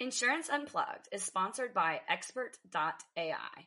[0.00, 3.66] Insurance Unplugged is sponsored by Expert.ai.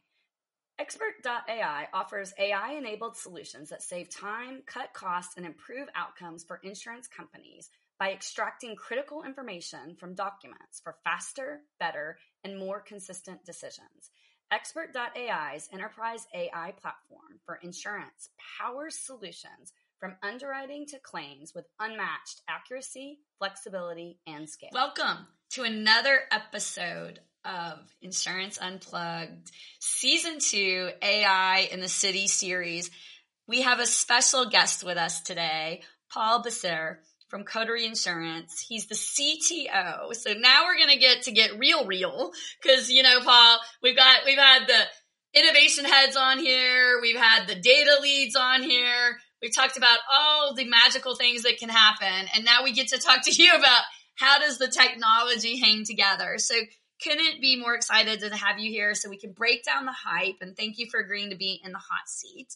[0.79, 7.07] Expert.ai offers AI enabled solutions that save time, cut costs, and improve outcomes for insurance
[7.07, 7.69] companies
[7.99, 14.09] by extracting critical information from documents for faster, better, and more consistent decisions.
[14.49, 18.29] Expert.ai's enterprise AI platform for insurance
[18.59, 24.71] powers solutions from underwriting to claims with unmatched accuracy, flexibility, and scale.
[24.73, 32.89] Welcome to another episode of Insurance Unplugged, Season 2 AI in the City series.
[33.47, 36.97] We have a special guest with us today, Paul Bessier
[37.27, 38.65] from Coterie Insurance.
[38.67, 40.15] He's the CTO.
[40.15, 42.31] So now we're going to get to get real, real.
[42.65, 46.99] Cause, you know, Paul, we've got, we've had the innovation heads on here.
[46.99, 49.19] We've had the data leads on here.
[49.39, 52.27] We've talked about all the magical things that can happen.
[52.33, 53.81] And now we get to talk to you about
[54.15, 56.37] how does the technology hang together.
[56.37, 56.55] So
[57.01, 60.37] couldn't be more excited to have you here so we can break down the hype
[60.41, 62.55] and thank you for agreeing to be in the hot seat.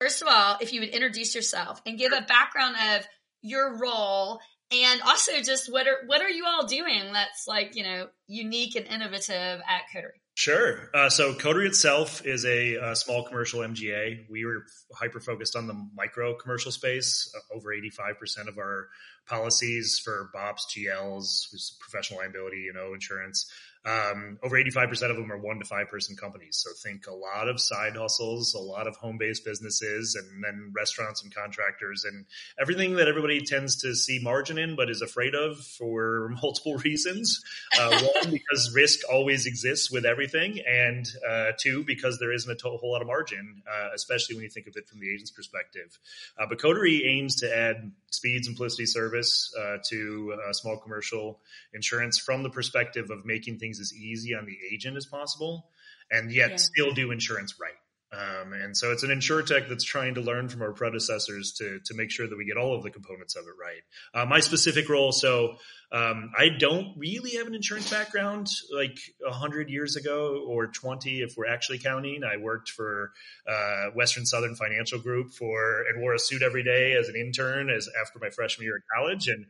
[0.00, 3.06] First of all, if you would introduce yourself and give a background of
[3.42, 4.40] your role
[4.72, 8.74] and also just what are what are you all doing that's like, you know, unique
[8.74, 10.20] and innovative at Coterie?
[10.34, 10.88] Sure.
[10.94, 14.30] Uh, so Coterie itself is a, a, small commercial MGA.
[14.30, 14.64] We were
[14.94, 17.30] hyper focused on the micro commercial space.
[17.36, 18.88] Uh, over 85% of our
[19.26, 23.50] policies for BOPs, GLs, professional liability, you know, insurance
[23.84, 26.62] um, over 85% of them are one to five person companies.
[26.64, 30.72] So think a lot of side hustles, a lot of home based businesses, and then
[30.74, 32.24] restaurants and contractors and
[32.60, 37.42] everything that everybody tends to see margin in, but is afraid of for multiple reasons.
[37.78, 40.60] Uh, one, because risk always exists with everything.
[40.60, 44.44] And uh, two, because there isn't a to- whole lot of margin, uh, especially when
[44.44, 45.98] you think of it from the agent's perspective.
[46.38, 51.40] Uh, but Coterie aims to add speed, simplicity, service uh, to uh, small commercial
[51.74, 55.68] insurance from the perspective of making things things as easy on the agent as possible
[56.10, 56.56] and yet yeah.
[56.56, 57.72] still do insurance right.
[58.14, 61.94] Um, and so it's an insurtech that's trying to learn from our predecessors to to
[61.94, 63.82] make sure that we get all of the components of it right.
[64.12, 65.56] Uh, my specific role, so
[65.92, 71.20] um, I don't really have an insurance background like a hundred years ago or twenty
[71.20, 72.22] if we're actually counting.
[72.24, 73.12] I worked for
[73.46, 77.68] uh, Western Southern Financial Group for and wore a suit every day as an intern
[77.68, 79.46] as after my freshman year of college and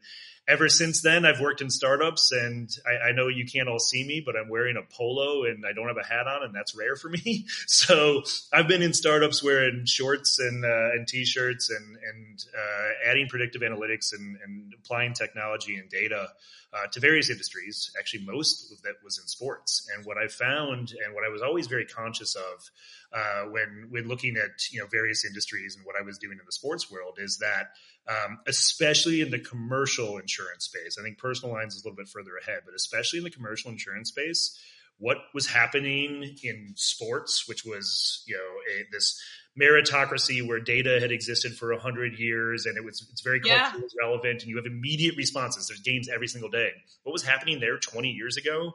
[0.48, 4.04] ever since then, I've worked in startups, and I, I, know you can't all see
[4.04, 6.74] me, but I'm wearing a polo and I don't have a hat on, and that's
[6.74, 7.46] rare for me.
[7.66, 8.22] So
[8.52, 13.62] I've been in startups wearing shorts and uh, and t-shirts and and uh, adding predictive
[13.62, 16.28] analytics and, and applying technology and data
[16.72, 17.92] uh, to various industries.
[17.98, 19.88] Actually, most of that was in sports.
[19.94, 22.70] And what I found, and what I was always very conscious of
[23.12, 26.46] uh, when when looking at you know various industries and what I was doing in
[26.46, 27.72] the sports world, is that
[28.08, 32.08] um, especially in the commercial insurance space, I think personal lines is a little bit
[32.08, 34.58] further ahead, but especially in the commercial insurance space,
[34.98, 39.20] what was happening in sports, which was you know a, this
[39.60, 44.04] meritocracy where data had existed for 100 years and it was it's very culturally yeah.
[44.04, 46.70] relevant and you have immediate responses there's games every single day
[47.02, 48.72] what was happening there 20 years ago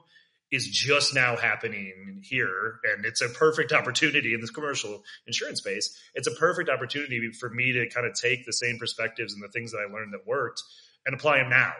[0.51, 5.99] is just now happening here and it's a perfect opportunity in this commercial insurance space
[6.13, 9.49] it's a perfect opportunity for me to kind of take the same perspectives and the
[9.49, 10.61] things that i learned that worked
[11.07, 11.73] and apply them now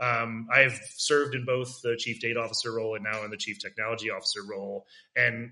[0.00, 3.58] um, I've served in both the chief data officer role and now in the chief
[3.58, 4.86] technology officer role.
[5.14, 5.50] And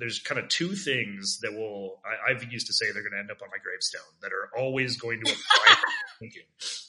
[0.00, 3.18] there's kind of two things that will I, have used to say they're going to
[3.18, 5.76] end up on my gravestone that are always going to apply
[6.18, 6.42] thinking.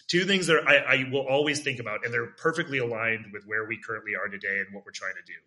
[0.08, 3.66] Two things that I, I, will always think about, and they're perfectly aligned with where
[3.66, 5.38] we currently are today and what we're trying to do.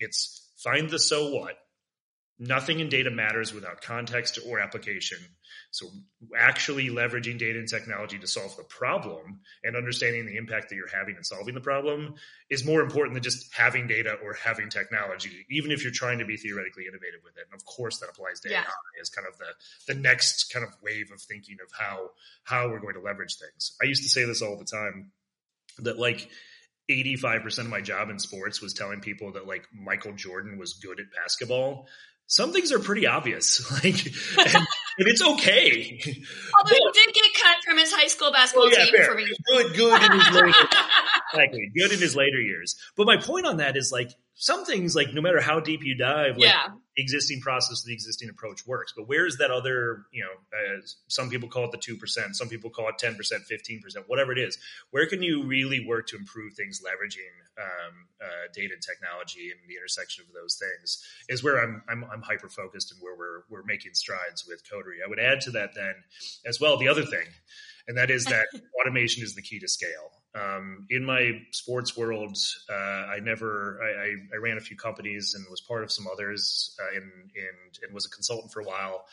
[0.00, 1.58] It's find the so what,
[2.38, 5.18] Nothing in data matters without context or application.
[5.70, 5.86] So
[6.36, 10.88] actually leveraging data and technology to solve the problem and understanding the impact that you're
[10.88, 12.14] having in solving the problem
[12.50, 16.24] is more important than just having data or having technology, even if you're trying to
[16.24, 17.44] be theoretically innovative with it.
[17.50, 18.62] And of course that applies to yeah.
[18.62, 22.10] AI as kind of the, the next kind of wave of thinking of how,
[22.42, 23.76] how we're going to leverage things.
[23.80, 25.12] I used to say this all the time
[25.78, 26.28] that like,
[26.90, 31.00] 85% of my job in sports was telling people that like Michael Jordan was good
[31.00, 31.88] at basketball
[32.26, 33.60] some things are pretty obvious.
[33.84, 34.66] Like, and,
[34.98, 36.00] and it's okay.
[36.56, 39.06] Although but, he did get cut from his high school basketball well, yeah, team fair.
[39.06, 40.68] for being good, good in his later,
[41.34, 42.76] exactly, good in his later years.
[42.96, 45.96] But my point on that is like some things, like no matter how deep you
[45.96, 48.92] dive, like, yeah existing process, the existing approach works.
[48.96, 52.70] But where's that other, you know, uh, some people call it the 2%, some people
[52.70, 54.58] call it 10%, 15%, whatever it is.
[54.90, 59.58] Where can you really work to improve things leveraging um, uh, data and technology and
[59.68, 63.42] the intersection of those things is where I'm, I'm, I'm hyper focused and where we're,
[63.50, 64.98] we're making strides with Coterie.
[65.04, 65.94] I would add to that then
[66.46, 67.26] as well, the other thing,
[67.88, 68.46] and that is that
[68.80, 70.10] automation is the key to scale.
[70.34, 72.36] Um, in my sports world,
[72.68, 76.76] uh, I never I, I, ran a few companies and was part of some others,
[76.82, 77.04] uh, and
[77.84, 79.06] and was a consultant for a while.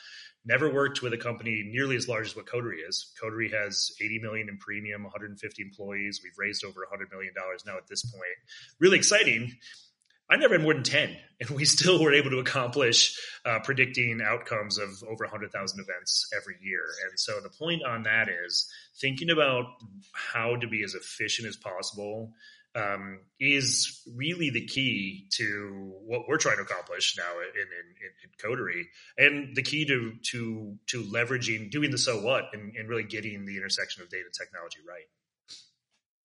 [0.44, 3.14] Never worked with a company nearly as large as what Coterie is.
[3.22, 6.22] Coterie has 80 million in premium, 150 employees.
[6.24, 8.24] We've raised over 100 million dollars now at this point.
[8.80, 9.56] Really exciting.
[10.32, 14.22] I never had more than 10, and we still were able to accomplish uh, predicting
[14.26, 16.86] outcomes of over 100,000 events every year.
[17.10, 19.66] And so the point on that is thinking about
[20.14, 22.32] how to be as efficient as possible
[22.76, 27.68] um, is really the key to what we're trying to accomplish now in, in,
[28.24, 28.88] in, Coterie,
[29.18, 33.46] and the key to to to leveraging doing the so what and, and really getting
[33.46, 35.06] the intersection of data technology right.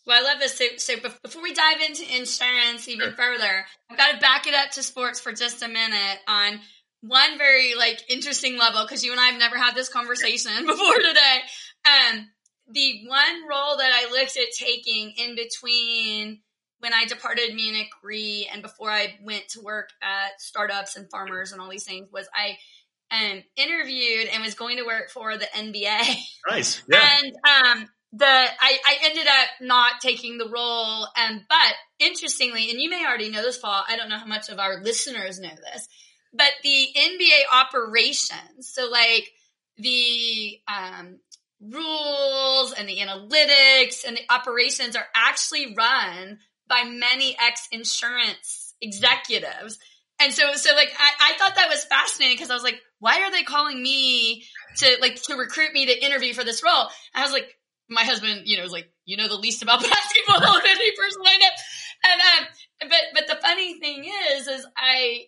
[0.06, 0.56] Well, I love this.
[0.56, 3.16] So, so before we dive into insurance even sure.
[3.16, 6.60] further, I've got to back it up to sports for just a minute on
[7.00, 10.96] one very like interesting level because you and I have never had this conversation before
[10.96, 11.40] today.
[11.84, 12.28] Um,
[12.68, 16.40] the one role that I looked at taking in between
[16.78, 21.52] when I departed Munich Re and before I went to work at startups and farmers
[21.52, 22.58] and all these things was I
[23.10, 26.16] um, interviewed and was going to work for the NBA.
[26.48, 26.82] Nice.
[26.88, 27.08] Yeah.
[27.22, 32.80] And um, the I, I ended up not taking the role and but interestingly and
[32.80, 35.48] you may already know this paul i don't know how much of our listeners know
[35.48, 35.88] this
[36.32, 39.28] but the nba operations so like
[39.78, 41.18] the um,
[41.60, 46.38] rules and the analytics and the operations are actually run
[46.68, 49.78] by many ex insurance executives.
[50.20, 53.22] And so so like I, I thought that was fascinating because i was like why
[53.22, 54.44] are they calling me
[54.78, 56.88] to like to recruit me to interview for this role?
[57.14, 57.54] And i was like
[57.88, 61.22] my husband, you know, is like, you know the least about basketball of any person
[61.24, 61.48] I know.
[62.04, 65.24] And um, but but the funny thing is, is I,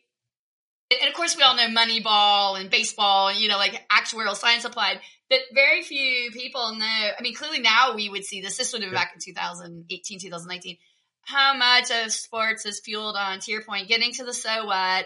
[1.00, 4.64] and of course we all know Moneyball and baseball, and you know, like actuarial science
[4.64, 5.00] applied.
[5.30, 6.84] But very few people know.
[6.86, 8.56] I mean, clearly now we would see this.
[8.56, 10.76] This would have been back in 2018, 2019.
[11.22, 15.04] How much of sports is fueled on, to your point, getting to the so what,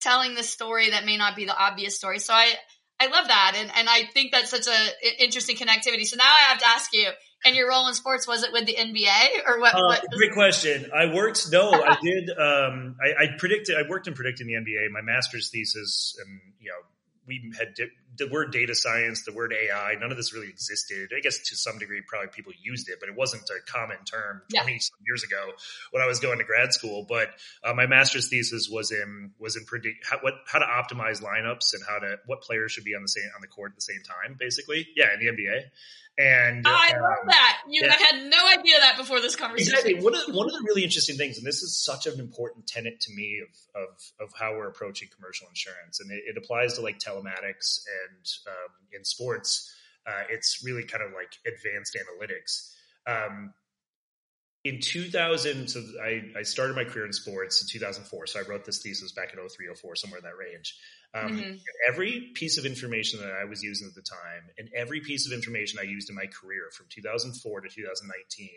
[0.00, 2.20] telling the story that may not be the obvious story.
[2.20, 2.52] So I,
[2.98, 6.04] I love that, and and I think that's such a interesting connectivity.
[6.06, 7.08] So now I have to ask you,
[7.44, 9.74] and your role in sports was it with the NBA or what?
[9.74, 10.90] Uh, what great question.
[10.94, 11.52] I worked.
[11.52, 12.30] No, I did.
[12.30, 13.76] Um, I, I predicted.
[13.76, 14.90] I worked in predicting the NBA.
[14.90, 16.78] My master's thesis, and you know,
[17.26, 21.12] we had di- the word data science, the word AI, none of this really existed.
[21.16, 24.42] I guess to some degree, probably people used it, but it wasn't a common term
[24.54, 24.78] 20 yeah.
[25.06, 25.52] years ago
[25.90, 27.06] when I was going to grad school.
[27.08, 27.30] But
[27.64, 31.74] uh, my master's thesis was in, was in predict how, what, how to optimize lineups
[31.74, 33.82] and how to, what players should be on the same, on the court at the
[33.82, 34.86] same time, basically.
[34.96, 35.14] Yeah.
[35.14, 35.62] In the NBA.
[36.18, 37.58] And I um, love that.
[37.68, 37.92] You yeah.
[37.92, 39.74] I had no idea that before this conversation.
[39.74, 40.02] Exactly.
[40.02, 42.66] One of the, one of the really interesting things, and this is such an important
[42.66, 46.74] tenet to me of of, of how we're approaching commercial insurance, and it, it applies
[46.74, 49.72] to like telematics and um, in sports.
[50.06, 52.72] Uh, it's really kind of like advanced analytics.
[53.06, 53.52] Um,
[54.66, 58.26] in 2000, so I, I started my career in sports in 2004.
[58.26, 60.76] So I wrote this thesis back in 03, 04, somewhere in that range.
[61.16, 61.54] Um, mm-hmm.
[61.88, 65.32] Every piece of information that I was using at the time, and every piece of
[65.32, 68.48] information I used in my career from 2004 to 2019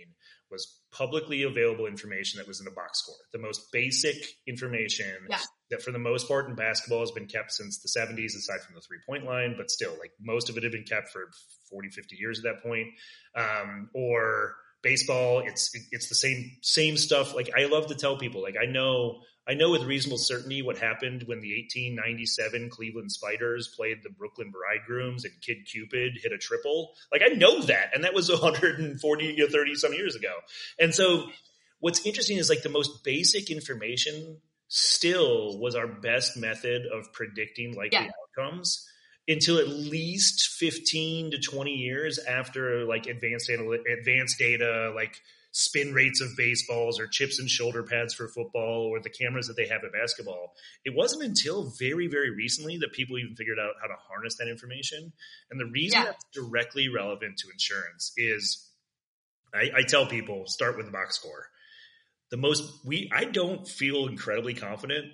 [0.52, 3.16] was publicly available information that was in a box score.
[3.32, 4.18] The most basic
[4.48, 5.38] information yeah.
[5.72, 8.76] that, for the most part, in basketball has been kept since the 70s, aside from
[8.76, 11.30] the three point line, but still, like most of it had been kept for
[11.70, 12.88] 40, 50 years at that point.
[13.36, 17.36] Um, or baseball it's it's the same same stuff.
[17.36, 20.78] Like i love to tell people like i know i know with reasonable certainty what
[20.78, 26.38] happened when the 1897 cleveland spiders played the brooklyn bridegrooms and kid cupid hit a
[26.38, 26.94] triple.
[27.12, 30.33] Like i know that and that was 140 or 30 some years ago.
[30.80, 31.30] And so
[31.80, 37.76] what's interesting is like the most basic information still was our best method of predicting
[37.76, 38.12] likely yeah.
[38.38, 38.88] outcomes
[39.30, 45.21] until at least 15 to 20 years after like advanced analy- advanced data like
[45.52, 49.56] spin rates of baseballs or chips and shoulder pads for football or the cameras that
[49.56, 50.54] they have at basketball.
[50.83, 54.48] It wasn't until very very recently that people even figured out how to harness that
[54.48, 55.14] information.
[55.52, 56.06] And the reason yeah.
[56.06, 58.68] that's directly relevant to insurance is
[59.54, 61.50] I, I tell people start with the box score.
[62.31, 65.06] The most we i don't feel incredibly confident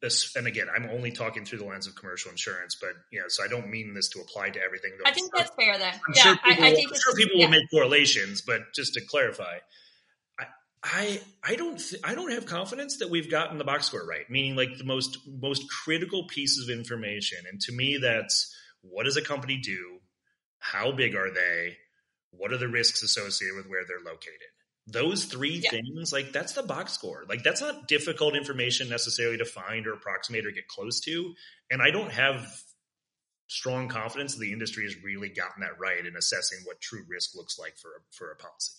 [0.00, 3.26] this, and again, I'm only talking through the lens of commercial insurance, but you know,
[3.28, 4.92] so I don't mean this to apply to everything.
[5.04, 5.78] I think that's fair.
[5.78, 7.46] Then, I'm yeah, sure people, I, I think I'm sure people yeah.
[7.46, 9.58] will make correlations, but just to clarify,
[10.38, 10.44] I,
[10.82, 14.28] I, I don't, th- I don't have confidence that we've gotten the box score right.
[14.28, 19.16] Meaning, like the most, most critical pieces of information, and to me, that's what does
[19.16, 19.98] a company do?
[20.58, 21.76] How big are they?
[22.32, 24.52] What are the risks associated with where they're located?
[24.92, 25.70] Those three yeah.
[25.70, 29.92] things like that's the box score like that's not difficult information necessarily to find or
[29.92, 31.34] approximate or get close to
[31.70, 32.46] and i don't have
[33.50, 37.34] strong confidence that the industry has really gotten that right in assessing what true risk
[37.34, 38.72] looks like for a, for a policy.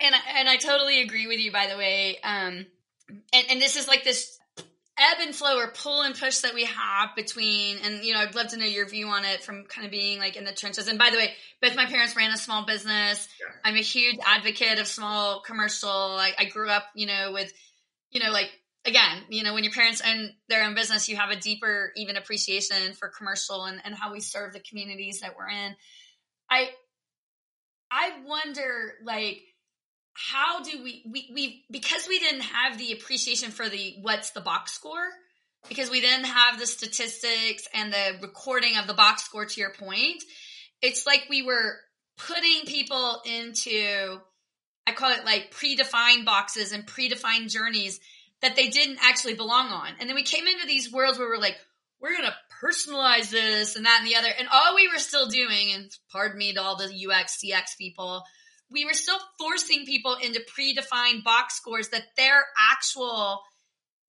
[0.00, 1.52] And and I totally agree with you.
[1.52, 2.66] By the way, um,
[3.32, 4.38] and and this is like this
[4.98, 8.34] ebb and flow or pull and push that we have between and you know i'd
[8.34, 10.86] love to know your view on it from kind of being like in the trenches.
[10.86, 11.32] And by the way
[11.62, 13.28] both my parents ran a small business.
[13.40, 13.54] Yeah.
[13.64, 15.88] i'm a huge advocate of small commercial.
[15.90, 17.52] I, I grew up you know with
[18.10, 18.50] you know like
[18.84, 22.16] again you know when your parents own their own business you have a deeper even
[22.16, 25.74] appreciation for commercial and, and how we serve the communities that we're in.
[26.50, 26.68] I
[27.90, 29.40] i wonder like
[30.14, 34.40] how do we, we we because we didn't have the appreciation for the what's the
[34.40, 35.08] box score
[35.68, 39.72] because we didn't have the statistics and the recording of the box score to your
[39.72, 40.22] point
[40.82, 41.76] it's like we were
[42.18, 44.18] putting people into
[44.86, 47.98] i call it like predefined boxes and predefined journeys
[48.42, 49.88] that they didn't actually belong on.
[49.98, 51.56] And then we came into these worlds where we're like
[52.00, 54.28] we're going to personalize this and that and the other.
[54.36, 58.24] And all we were still doing and pardon me to all the ux cx people
[58.72, 63.42] we were still forcing people into predefined box scores that their actual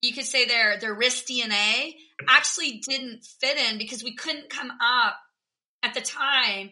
[0.02, 1.92] you could say their their risk DNA
[2.28, 5.16] actually didn't fit in because we couldn't come up
[5.82, 6.70] at the time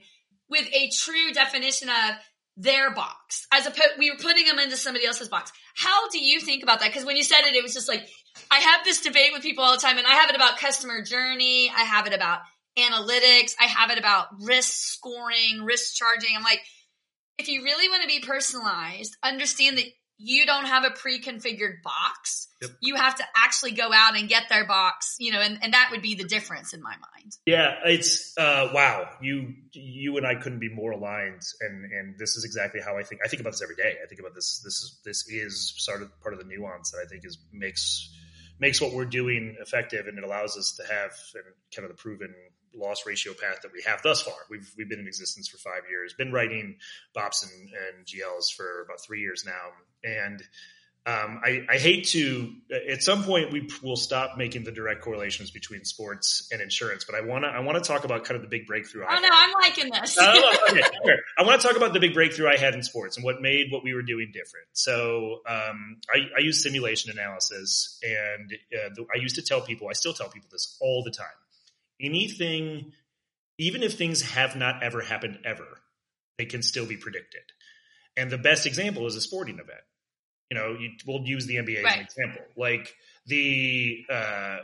[0.48, 2.16] with a true definition of
[2.58, 5.52] their box as opposed we were putting them into somebody else's box.
[5.74, 6.90] How do you think about that?
[6.90, 8.06] Because when you said it it was just like
[8.50, 11.02] i have this debate with people all the time and i have it about customer
[11.02, 11.70] journey.
[11.74, 12.40] I have it about
[12.78, 13.54] analytics.
[13.60, 16.36] I have it about risk scoring risk charging.
[16.36, 16.60] I'm like
[17.38, 19.86] if you really want to be personalized, understand that
[20.18, 22.48] you don't have a pre-configured box.
[22.60, 22.70] Yep.
[22.80, 25.88] You have to actually go out and get their box, you know, and, and that
[25.90, 27.32] would be the difference in my mind.
[27.44, 29.08] Yeah, it's uh, wow.
[29.20, 33.02] You you and I couldn't be more aligned, and and this is exactly how I
[33.02, 33.20] think.
[33.24, 33.96] I think about this every day.
[34.02, 34.60] I think about this.
[34.64, 38.14] This is this is sort of part of the nuance that I think is makes
[38.60, 42.00] makes what we're doing effective, and it allows us to have and kind of the
[42.00, 42.32] proven
[42.74, 44.34] loss ratio path that we have thus far.
[44.50, 46.76] We've we've been in existence for five years, been writing
[47.14, 49.70] BOPs and, and GLs for about three years now,
[50.04, 50.42] and
[51.04, 52.52] um, I, I, hate to.
[52.88, 57.04] At some point, we will stop making the direct correlations between sports and insurance.
[57.04, 57.48] But I want to.
[57.48, 59.02] I want to talk about kind of the big breakthrough.
[59.02, 59.30] Oh I no, had.
[59.32, 60.16] I'm liking this.
[60.16, 63.24] uh, okay, I want to talk about the big breakthrough I had in sports and
[63.24, 64.68] what made what we were doing different.
[64.74, 69.88] So um, I, I, use simulation analysis, and uh, the, I used to tell people.
[69.88, 71.26] I still tell people this all the time
[72.02, 72.92] anything,
[73.58, 75.80] even if things have not ever happened ever,
[76.38, 77.42] they can still be predicted.
[78.16, 79.80] And the best example is a sporting event.
[80.50, 81.92] You know, you, we'll use the NBA right.
[81.92, 82.42] as an example.
[82.56, 82.94] Like
[83.26, 84.58] the uh,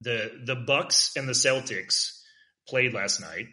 [0.00, 2.20] the the Bucks and the Celtics
[2.68, 3.46] played last night.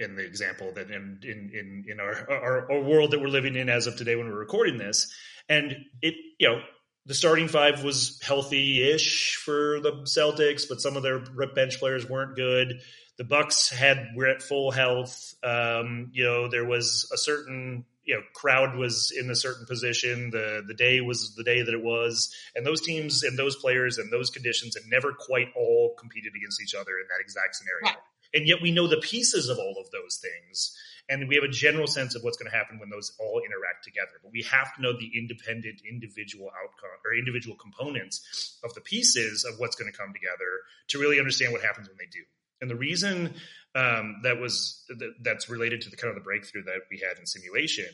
[0.00, 3.54] In the example that in in in, in our, our, our world that we're living
[3.54, 5.14] in as of today when we're recording this,
[5.48, 6.60] and it you know
[7.06, 11.20] the starting five was healthy-ish for the Celtics, but some of their
[11.54, 12.80] bench players weren't good.
[13.18, 15.34] The Bucks had were at full health.
[15.42, 20.30] Um, you know, there was a certain you know crowd was in a certain position.
[20.30, 23.98] The the day was the day that it was, and those teams and those players
[23.98, 27.86] and those conditions had never quite all competed against each other in that exact scenario.
[27.86, 27.94] Yeah.
[28.34, 30.76] And yet we know the pieces of all of those things
[31.12, 33.84] and we have a general sense of what's going to happen when those all interact
[33.84, 34.12] together.
[34.22, 39.44] But we have to know the independent individual outcome or individual components of the pieces
[39.44, 40.50] of what's going to come together
[40.88, 42.24] to really understand what happens when they do.
[42.62, 43.34] And the reason
[43.74, 47.18] um, that was that, that's related to the kind of the breakthrough that we had
[47.18, 47.92] in simulation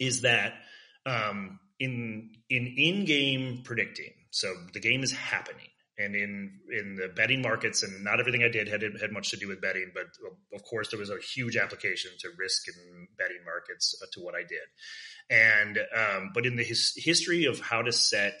[0.00, 0.54] is that
[1.04, 5.68] um, in in in game predicting, so the game is happening
[5.98, 9.36] and in in the betting markets and not everything i did had had much to
[9.36, 10.06] do with betting but
[10.54, 14.34] of course there was a huge application to risk and betting markets uh, to what
[14.34, 14.66] i did
[15.30, 18.40] and um, but in the his, history of how to set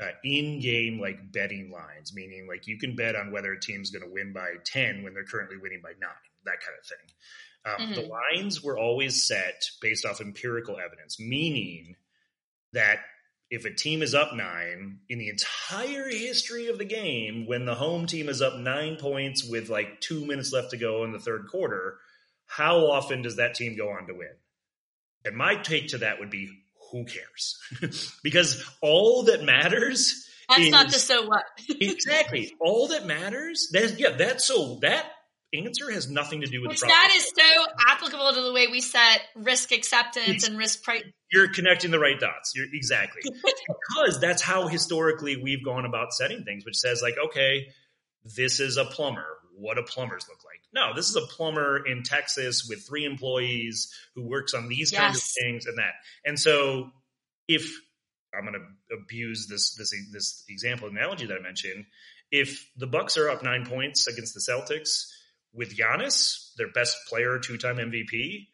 [0.00, 4.04] uh, in-game like betting lines meaning like you can bet on whether a team's going
[4.04, 5.98] to win by 10 when they're currently winning by 9
[6.44, 7.06] that kind of thing
[7.64, 8.00] um, mm-hmm.
[8.00, 11.94] the lines were always set based off empirical evidence meaning
[12.72, 12.98] that
[13.52, 17.74] if a team is up nine in the entire history of the game, when the
[17.74, 21.18] home team is up nine points with like two minutes left to go in the
[21.18, 21.98] third quarter,
[22.46, 24.32] how often does that team go on to win?
[25.26, 26.48] And my take to that would be
[26.90, 28.18] who cares?
[28.22, 31.44] because all that matters that's is, not the so what.
[31.68, 32.54] exactly.
[32.58, 35.04] All that matters, that's yeah, that's so that
[35.54, 38.80] answer has nothing to do with Which that is so applicable to the way we
[38.80, 41.04] set risk acceptance it's, and risk price.
[41.30, 42.52] You're connecting the right dots.
[42.54, 47.68] You're exactly because that's how historically we've gone about setting things, which says like, okay,
[48.24, 49.26] this is a plumber.
[49.54, 50.60] What do plumbers look like?
[50.74, 55.00] No, this is a plumber in Texas with three employees who works on these yes.
[55.00, 55.92] kinds of things and that.
[56.24, 56.90] And so
[57.46, 57.70] if
[58.34, 61.84] I'm going to abuse this this this example analogy that I mentioned,
[62.30, 65.12] if the Bucks are up nine points against the Celtics,
[65.54, 68.46] with Giannis, their best player, two time MVP,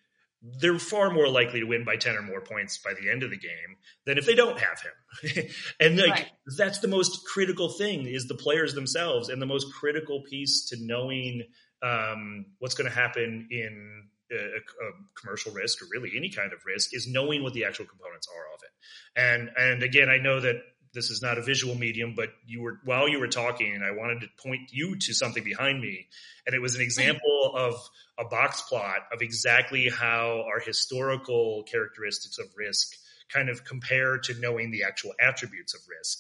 [0.61, 3.31] they're far more likely to win by 10 or more points by the end of
[3.31, 3.77] the game
[4.07, 5.45] than if they don't have him.
[5.81, 6.31] and like right.
[6.57, 10.77] that's the most critical thing is the players themselves and the most critical piece to
[10.81, 11.43] knowing
[11.83, 16.59] um, what's going to happen in a, a, commercial risk or really any kind of
[16.67, 18.71] risk is knowing what the actual components are of it.
[19.17, 20.57] And and again, I know that
[20.99, 24.23] this is not a visual medium, but you were while you were talking, I wanted
[24.23, 26.09] to point you to something behind me,
[26.45, 27.75] and it was an example of
[28.19, 32.89] a box plot of exactly how our historical characteristics of risk
[33.33, 36.19] kind of compare to knowing the actual attributes of risk.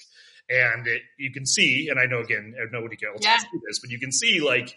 [0.49, 3.39] And it, you can see, and I know again, nobody else yeah.
[3.39, 4.77] can see this, but you can see like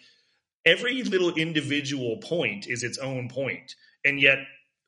[0.66, 4.40] every little individual point is its own point, and yet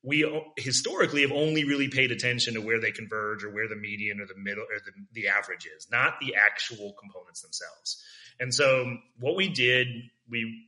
[0.04, 4.20] we historically have only really paid attention to where they converge or where the median
[4.20, 8.04] or the middle or the, the average is, not the actual components themselves.
[8.40, 9.88] And so what we did,
[10.30, 10.68] we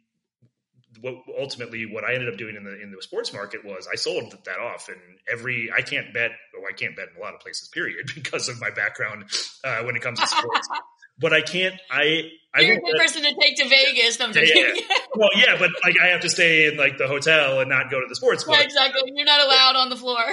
[1.02, 3.96] what ultimately what I ended up doing in the in the sports market was I
[3.96, 5.00] sold that off and
[5.30, 8.48] every I can't bet or I can't bet in a lot of places period because
[8.48, 9.26] of my background
[9.64, 10.70] uh, when it comes to sports
[11.20, 11.76] but I can't.
[11.90, 12.30] I
[12.62, 14.20] you're a good person to take to Vegas.
[14.20, 14.82] No, yeah, yeah.
[15.16, 18.00] well, yeah, but like I have to stay in like the hotel and not go
[18.00, 18.56] to the sports book.
[18.56, 19.12] Yeah, exactly.
[19.14, 20.24] You're not allowed on the floor.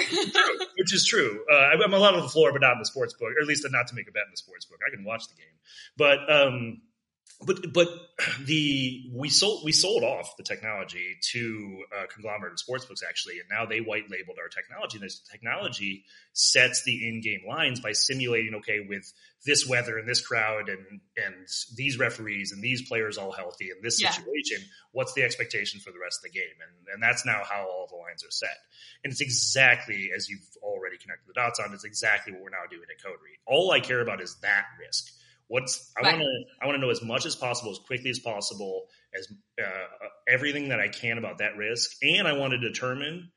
[0.77, 1.43] Which is true.
[1.51, 3.65] Uh, I'm allowed on the floor, but not in the sports book, or at least
[3.69, 4.79] not to make a bet in the sports book.
[4.87, 5.55] I can watch the game,
[5.97, 6.81] but um,
[7.45, 7.87] but but
[8.45, 13.49] the we sold we sold off the technology to uh, conglomerate of sportsbooks actually, and
[13.49, 14.97] now they white labeled our technology.
[14.97, 19.11] And this technology sets the in-game lines by simulating okay with
[19.45, 23.81] this weather and this crowd and and these referees and these players all healthy in
[23.81, 24.59] this situation.
[24.59, 24.67] Yeah.
[24.91, 26.55] What's the expectation for the rest of the game?
[26.61, 28.57] And and that's now how all the lines are set.
[29.03, 31.73] And it's exactly as you've already connected the dots on.
[31.73, 33.39] It's exactly what we're now doing at Coterie.
[33.45, 35.11] All I care about is that risk
[35.47, 36.13] What's I right.
[36.13, 39.27] want to I want to know as much as possible, as quickly as possible, as
[39.61, 43.31] uh, everything that I can about that risk, and I want to determine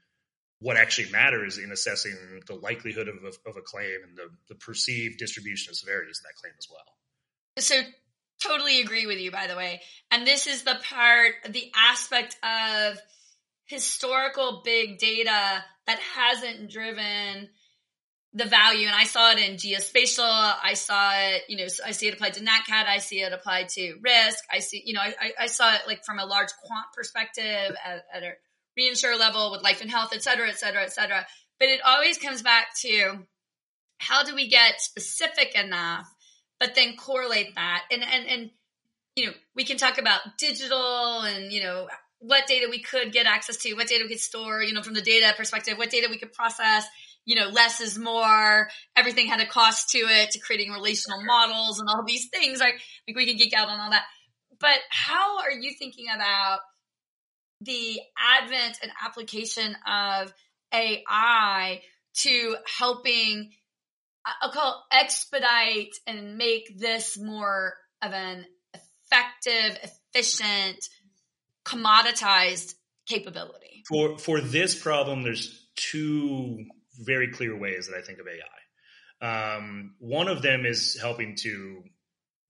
[0.61, 2.15] what actually matters in assessing
[2.47, 6.29] the likelihood of a, of a claim and the, the perceived distribution of severities in
[6.29, 6.85] that claim as well.
[7.59, 7.83] So
[8.41, 12.99] totally agree with you by the way and this is the part the aspect of
[13.65, 17.49] historical big data that hasn't driven
[18.37, 20.55] the value and I saw it in geospatial.
[20.63, 22.85] I saw it, you know, I see it applied to NatCat.
[22.87, 24.45] I see it applied to risk.
[24.53, 28.05] I see, you know, I, I saw it like from a large quant perspective at,
[28.13, 28.33] at a
[28.79, 31.27] reinsurer level with life and health, et cetera, et cetera, et cetera.
[31.59, 33.21] But it always comes back to
[33.99, 36.07] how do we get specific enough,
[36.61, 37.85] but then correlate that.
[37.91, 38.51] And, and, and,
[39.17, 43.25] you know, we can talk about digital and, you know, what data we could get
[43.25, 46.09] access to, what data we could store, you know, from the data perspective, what data
[46.11, 46.87] we could process
[47.27, 48.69] you know, less is more.
[48.97, 52.61] Everything had a cost to it to creating relational models and all these things.
[52.61, 54.05] Like, like we can geek out on all that.
[54.59, 56.61] But how are you thinking about
[57.61, 60.33] the advent and application of
[60.73, 61.83] AI
[62.19, 63.51] to helping,
[64.41, 70.89] I'll call expedite and make this more of an effective, efficient,
[71.67, 72.75] commoditized
[73.09, 73.83] capability?
[73.89, 76.67] For for this problem, there's two
[76.99, 79.57] very clear ways that I think of AI.
[79.57, 81.83] Um, one of them is helping to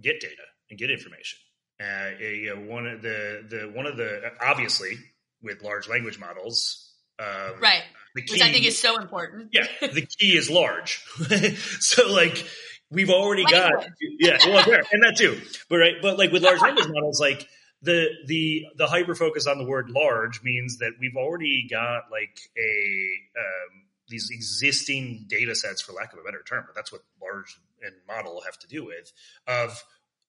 [0.02, 0.35] get data
[0.70, 1.38] and get information.
[1.80, 4.96] Uh, a, a, one of the the one of the obviously
[5.42, 7.82] with large language models, um, right?
[8.16, 9.50] Key, Which I think is so important.
[9.52, 11.04] yeah, the key is large.
[11.80, 12.46] so like
[12.90, 13.85] we've already language.
[13.85, 15.40] got yeah, well, and that too.
[15.68, 17.46] But right, but like with large language models, like
[17.82, 22.38] the the the hyper focus on the word large means that we've already got like
[22.56, 27.03] a um, these existing data sets, for lack of a better term, but that's what
[27.21, 29.12] large and model have to do with
[29.47, 29.83] of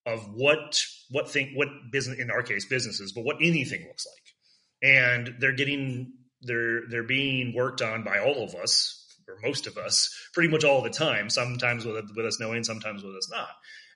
[0.06, 4.92] of what what think what business in our case businesses, but what anything looks like,
[4.92, 9.78] and they're getting they're they're being worked on by all of us or most of
[9.78, 11.30] us pretty much all the time.
[11.30, 13.50] Sometimes with with us knowing, sometimes with us not.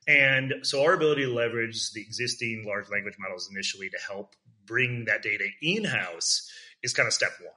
[0.07, 5.05] And so our ability to leverage the existing large language models initially to help bring
[5.05, 7.53] that data in house is kind of step one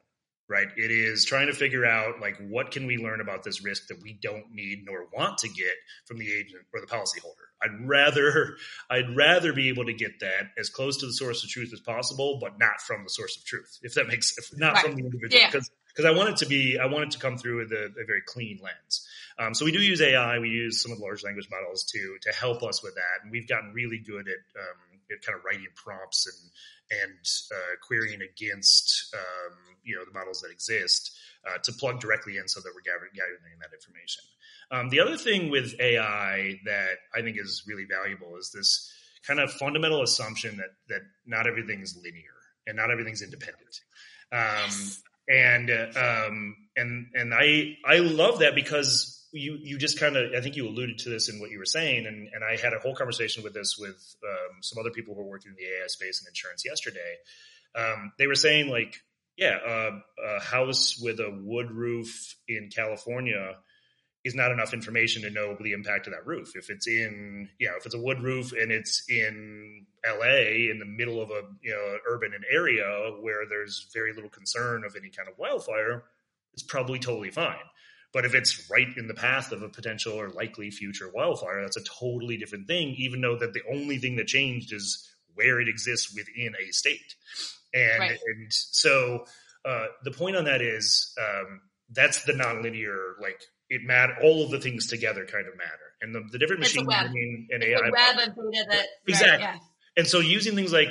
[0.49, 0.69] right?
[0.77, 4.03] It is trying to figure out like what can we learn about this risk that
[4.03, 5.73] we don't need nor want to get
[6.07, 7.45] from the agent or the policyholder.
[7.63, 8.57] I'd rather
[8.91, 11.81] I'd rather be able to get that as close to the source of truth as
[11.81, 13.79] possible, but not from the source of truth.
[13.83, 14.85] If that makes if not right.
[14.85, 15.89] from the individual, because yeah.
[15.89, 18.05] because I want it to be I want it to come through with a, a
[18.07, 19.09] very clean lens.
[19.39, 20.39] Um, so we do use AI.
[20.39, 23.33] We use some of the large language models to to help us with that, and
[23.33, 28.21] we've gotten really good at um, at kind of writing prompts and and uh, querying
[28.23, 32.73] against um, you know the models that exist uh, to plug directly in so that
[32.75, 34.23] we're gathering, gathering that information.
[34.71, 38.93] Um, the other thing with AI that I think is really valuable is this
[39.27, 42.35] kind of fundamental assumption that that not everything is linear.
[42.67, 43.81] and not everything's independent.
[44.33, 45.03] Um, yes.
[45.29, 50.41] And um, and and I I love that because you you just kind of I
[50.41, 52.79] think you alluded to this in what you were saying, and and I had a
[52.79, 55.87] whole conversation with this with um, some other people who are working in the AI
[55.89, 57.17] space and insurance yesterday.
[57.77, 58.97] Um, they were saying like,
[59.37, 63.57] yeah, uh, a house with a wood roof in California
[64.25, 66.53] is not enough information to know the impact of that roof.
[66.55, 70.79] If it's in, you know, if it's a wood roof and it's in LA in
[70.79, 75.11] the middle of a, you know, urban area where there's very little concern of any
[75.11, 76.05] kind of wildfire,
[76.55, 77.57] it's probably totally fine.
[78.15, 81.77] But if it's right in the path of a potential or likely future wildfire, that's
[81.77, 85.69] a totally different thing, even though that the only thing that changed is where it
[85.69, 87.17] exists within a state.
[87.75, 88.11] And, right.
[88.11, 89.27] and so
[89.65, 94.15] uh, the point on that is um, that's the nonlinear, like it matter.
[94.23, 97.49] All of the things together kind of matter, and the, the different it's machine learning
[97.51, 97.91] and it's AI.
[97.91, 99.45] web of data that exactly.
[99.45, 99.59] Right, yeah.
[99.97, 100.89] And so using things like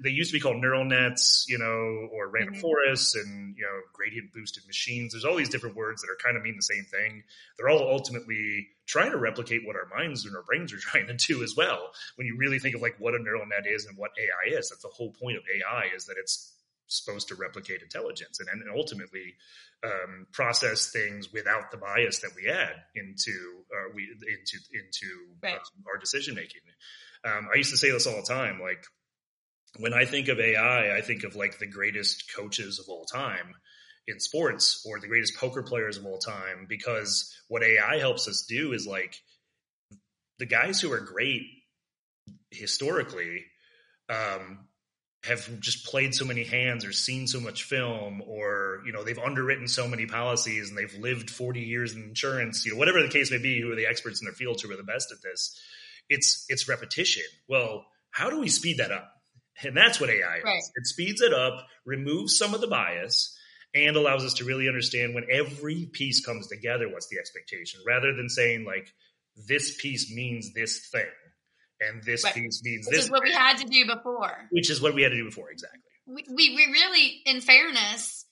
[0.00, 2.60] they used to be called neural nets, you know, or random mm-hmm.
[2.60, 5.12] forests and, you know, gradient boosted machines.
[5.12, 7.22] There's all these different words that are kind of mean the same thing.
[7.56, 11.14] They're all ultimately trying to replicate what our minds and our brains are trying to
[11.14, 11.90] do as well.
[12.16, 14.70] When you really think of like what a neural net is and what AI is,
[14.70, 16.54] that's the whole point of AI is that it's
[16.88, 19.34] supposed to replicate intelligence and, and ultimately
[19.84, 23.30] um, process things without the bias that we add into
[23.70, 25.06] uh, we into into
[25.42, 25.54] right.
[25.54, 26.62] uh, our decision making.
[27.24, 28.84] Um, I used to say this all the time, like
[29.78, 33.54] when I think of AI, I think of like the greatest coaches of all time
[34.06, 38.46] in sports or the greatest poker players of all time because what AI helps us
[38.48, 39.14] do is like
[40.38, 41.42] the guys who are great
[42.50, 43.44] historically
[44.08, 44.60] um,
[45.24, 49.18] have just played so many hands or seen so much film or you know they've
[49.18, 53.08] underwritten so many policies and they've lived 40 years in insurance you know whatever the
[53.08, 55.22] case may be who are the experts in their field who are the best at
[55.22, 55.60] this
[56.08, 57.24] it's it's repetition.
[57.48, 59.12] Well how do we speed that up
[59.64, 60.58] and that's what ai right.
[60.58, 63.36] is it speeds it up removes some of the bias
[63.74, 68.14] and allows us to really understand when every piece comes together what's the expectation rather
[68.14, 68.92] than saying like
[69.46, 71.06] this piece means this thing
[71.80, 72.34] and this right.
[72.34, 72.90] piece means this.
[72.90, 73.04] which this.
[73.04, 74.48] is what we had to do before.
[74.50, 75.80] Which is what we had to do before, exactly.
[76.06, 78.24] We, we, we really, in fairness,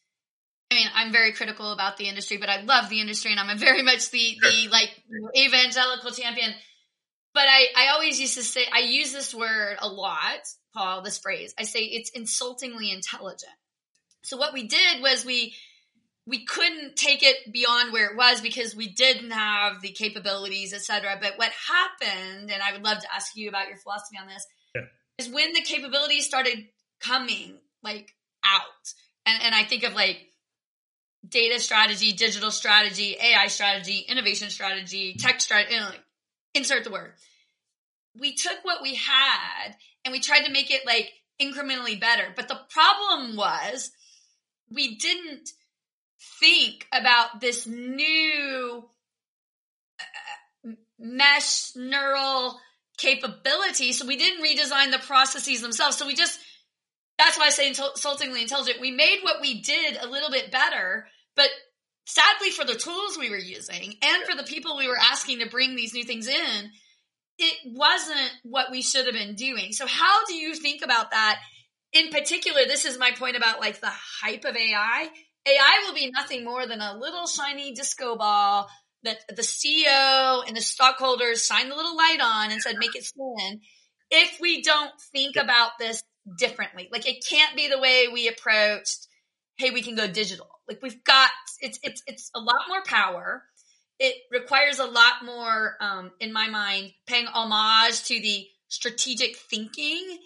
[0.70, 3.50] I mean, I'm very critical about the industry, but I love the industry, and I'm
[3.50, 4.90] a very much the the like
[5.36, 6.52] evangelical champion.
[7.34, 10.40] But I I always used to say I use this word a lot,
[10.76, 11.02] Paul.
[11.02, 13.52] This phrase I say it's insultingly intelligent.
[14.22, 15.54] So what we did was we
[16.26, 21.18] we couldn't take it beyond where it was because we didn't have the capabilities, etc.
[21.20, 24.44] But what happened, and I would love to ask you about your philosophy on this,
[24.74, 24.82] yeah.
[25.18, 26.66] is when the capabilities started
[27.00, 28.12] coming like
[28.44, 28.62] out,
[29.24, 30.26] and and I think of like
[31.28, 36.04] data strategy, digital strategy, AI strategy, innovation strategy, tech strategy, you know, like,
[36.54, 37.12] insert the word.
[38.18, 42.32] We took what we had and we tried to make it like incrementally better.
[42.34, 43.90] But the problem was
[44.70, 45.50] we didn't
[46.40, 48.88] think about this new
[50.00, 52.58] uh, mesh neural
[52.98, 53.92] capability.
[53.92, 55.96] So we didn't redesign the processes themselves.
[55.96, 56.38] So we just,
[57.18, 58.80] that's why I say insultingly intelligent.
[58.80, 61.48] We made what we did a little bit better, but
[62.06, 65.50] sadly for the tools we were using and for the people we were asking to
[65.50, 66.70] bring these new things in,
[67.38, 69.72] it wasn't what we should have been doing.
[69.72, 71.38] So how do you think about that?
[71.92, 75.10] In particular, this is my point about like the hype of AI
[75.46, 78.68] AI will be nothing more than a little shiny disco ball
[79.04, 83.04] that the CEO and the stockholders signed the little light on and said, make it
[83.04, 83.60] spin.
[84.10, 86.02] If we don't think about this
[86.38, 89.06] differently, like it can't be the way we approached,
[89.58, 90.48] hey, we can go digital.
[90.68, 93.44] Like we've got, it's, it's, it's a lot more power.
[93.98, 100.18] It requires a lot more, um, in my mind, paying homage to the strategic thinking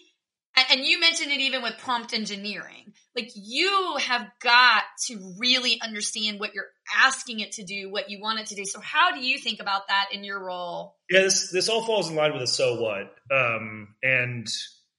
[0.70, 2.92] and you mentioned it even with prompt engineering.
[3.14, 8.20] Like you have got to really understand what you're asking it to do, what you
[8.20, 8.64] want it to do.
[8.64, 10.96] So how do you think about that in your role?
[11.08, 13.14] Yeah, this this all falls in line with a so what.
[13.34, 14.46] Um, and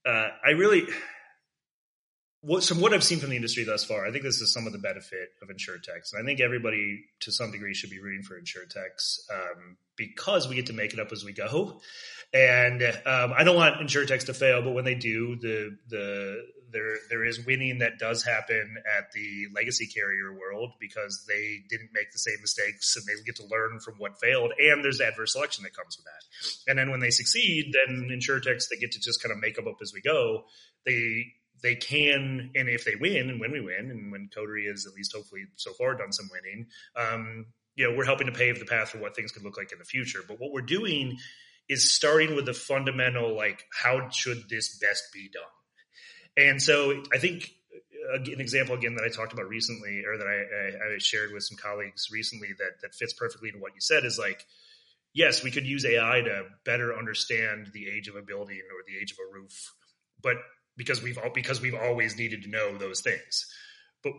[0.06, 0.86] uh, I really
[2.42, 4.66] what, from what I've seen from the industry thus far, I think this is some
[4.66, 6.12] of the benefit of insurtechs.
[6.12, 10.56] And I think everybody to some degree should be rooting for insurtechs um, because we
[10.56, 11.80] get to make it up as we go.
[12.34, 16.96] And um, I don't want insurtechs to fail, but when they do, the the there
[17.10, 22.10] there is winning that does happen at the legacy carrier world because they didn't make
[22.10, 24.52] the same mistakes and they get to learn from what failed.
[24.58, 26.70] And there's adverse selection that comes with that.
[26.70, 29.68] And then when they succeed, then insurtechs that get to just kind of make them
[29.68, 30.44] up as we go,
[30.86, 31.26] they
[31.62, 34.94] they can, and if they win, and when we win, and when Coterie has at
[34.94, 37.46] least hopefully so far done some winning, um,
[37.76, 39.78] you know, we're helping to pave the path for what things could look like in
[39.78, 40.20] the future.
[40.26, 41.18] But what we're doing
[41.68, 45.42] is starting with the fundamental, like, how should this best be done?
[46.36, 47.50] And so I think
[48.14, 51.44] an example again that I talked about recently, or that I, I, I shared with
[51.44, 54.44] some colleagues recently that that fits perfectly into what you said is like,
[55.14, 59.00] yes, we could use AI to better understand the age of a building or the
[59.00, 59.72] age of a roof,
[60.20, 60.36] but
[60.76, 63.46] because we've all because we've always needed to know those things.
[64.02, 64.12] But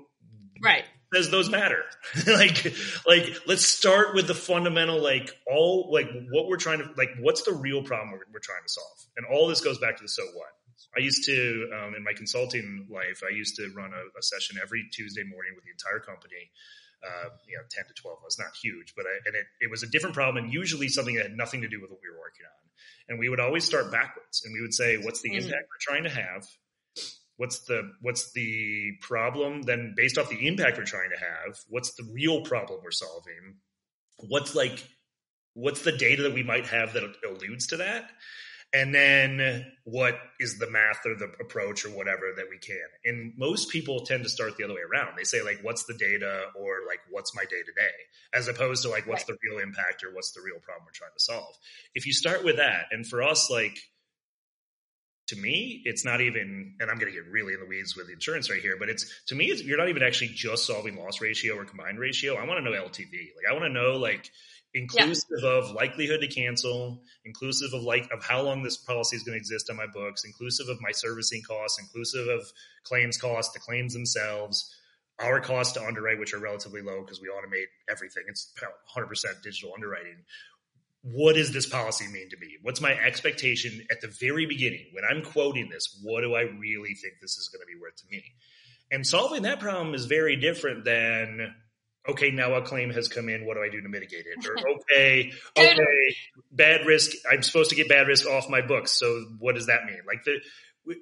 [0.61, 1.83] right does those matter?
[2.27, 2.73] like
[3.07, 7.43] like let's start with the fundamental like all like what we're trying to like what's
[7.43, 10.09] the real problem we're, we're trying to solve, and all this goes back to the
[10.09, 10.49] so what.
[10.95, 14.57] I used to, um, in my consulting life, I used to run a, a, session
[14.61, 16.51] every Tuesday morning with the entire company.
[17.03, 19.83] Uh, you know, 10 to 12 was not huge, but I, and it, it was
[19.83, 22.19] a different problem and usually something that had nothing to do with what we were
[22.19, 22.69] working on.
[23.09, 25.41] And we would always start backwards and we would say, what's the mm.
[25.41, 26.47] impact we're trying to have?
[27.35, 29.63] What's the, what's the problem?
[29.63, 33.57] Then based off the impact we're trying to have, what's the real problem we're solving?
[34.19, 34.87] What's like,
[35.55, 38.09] what's the data that we might have that alludes to that?
[38.73, 42.77] And then what is the math or the approach or whatever that we can?
[43.05, 45.15] And most people tend to start the other way around.
[45.15, 47.93] They say like what's the data or like what's my day to day?
[48.33, 49.37] As opposed to like what's right.
[49.43, 51.55] the real impact or what's the real problem we're trying to solve?
[51.93, 53.77] If you start with that and for us like
[55.27, 58.07] to me it's not even and i'm going to get really in the weeds with
[58.07, 60.97] the insurance right here but it's to me it's, you're not even actually just solving
[60.97, 62.35] loss ratio or combined ratio.
[62.35, 64.29] I want to know ltv like i want to know like
[64.73, 65.49] inclusive yeah.
[65.49, 69.39] of likelihood to cancel, inclusive of like of how long this policy is going to
[69.39, 72.51] exist on my books, inclusive of my servicing costs, inclusive of
[72.83, 74.75] claims costs, the claims themselves,
[75.19, 78.23] our costs to underwrite, which are relatively low because we automate everything.
[78.27, 78.51] It's
[78.95, 80.17] 100% digital underwriting.
[81.03, 82.57] What does this policy mean to me?
[82.61, 85.99] What's my expectation at the very beginning when I'm quoting this?
[86.01, 88.23] What do I really think this is going to be worth to me?
[88.89, 91.53] And solving that problem is very different than
[92.07, 93.45] okay, now a claim has come in.
[93.45, 94.45] What do I do to mitigate it?
[94.45, 96.15] Or okay, okay,
[96.51, 97.11] bad risk.
[97.29, 98.91] I'm supposed to get bad risk off my books.
[98.91, 99.99] So what does that mean?
[100.07, 100.39] Like the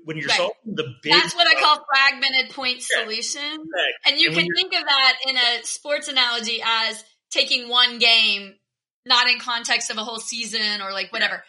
[0.05, 0.37] when you're right.
[0.37, 3.03] solving the big that's what problem, I call fragmented point yeah.
[3.03, 3.93] Right.
[4.05, 8.53] And you and can think of that in a sports analogy as taking one game,
[9.05, 11.43] not in context of a whole season or like whatever.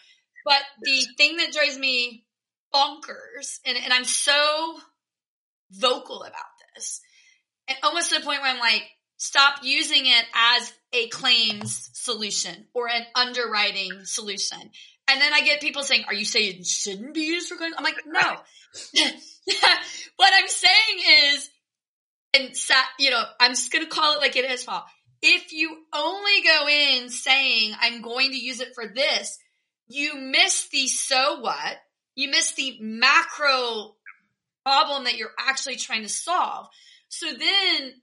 [0.45, 2.25] But the thing that drives me
[2.73, 4.77] bonkers, and, and I'm so
[5.71, 6.43] vocal about
[6.75, 7.01] this,
[7.67, 8.83] and almost to the point where I'm like,
[9.17, 14.59] stop using it as a claims solution or an underwriting solution.
[15.09, 17.75] And then I get people saying, are you saying it shouldn't be used for claims?
[17.77, 18.21] I'm like, no.
[20.15, 21.49] what I'm saying is,
[22.33, 22.51] and
[22.99, 24.85] you know, I'm just going to call it like it is, Paul.
[25.21, 29.37] If you only go in saying, I'm going to use it for this,
[29.87, 31.77] you miss the so what,
[32.15, 33.95] you miss the macro
[34.65, 36.67] problem that you're actually trying to solve.
[37.09, 37.93] So then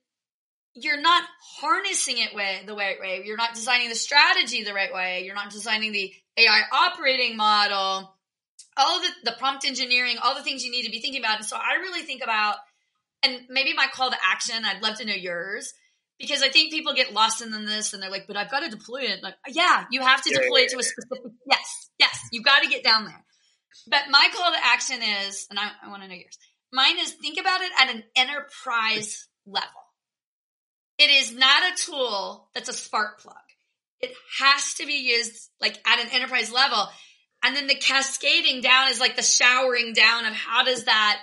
[0.74, 1.24] you're not
[1.60, 3.22] harnessing it way the right way.
[3.24, 5.24] You're not designing the strategy the right way.
[5.24, 8.14] You're not designing the AI operating model,
[8.76, 11.38] all the, the prompt engineering, all the things you need to be thinking about.
[11.38, 12.56] And so I really think about,
[13.22, 15.72] and maybe my call to action, I'd love to know yours
[16.18, 18.70] because I think people get lost in this and they're like, but I've got to
[18.70, 19.22] deploy it.
[19.22, 22.68] Like, yeah, you have to deploy it to a specific, yes, yes, you've got to
[22.68, 23.24] get down there.
[23.88, 26.38] But my call to action is, and I, I want to know yours.
[26.72, 29.68] Mine is think about it at an enterprise level.
[31.00, 33.36] It is not a tool that's a spark plug.
[34.02, 36.88] It has to be used like at an enterprise level.
[37.42, 41.22] And then the cascading down is like the showering down of how does that